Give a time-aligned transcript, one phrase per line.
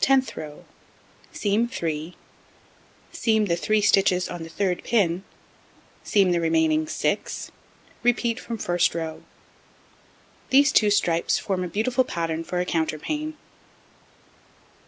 [0.00, 0.64] Tenth row:
[1.30, 2.16] Seam 3,
[3.12, 5.22] seam the 3 stitches on the third pin,
[6.02, 7.52] seam the remaining 6,
[8.02, 9.22] repeat from first row.
[10.50, 13.34] These 2 stripes form a beautiful pattern for a counterpane.